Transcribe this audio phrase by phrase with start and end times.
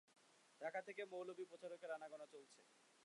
[0.61, 2.61] ঢাকা থেকে মৌলবি প্রচারকের আনাগোনা চলছে।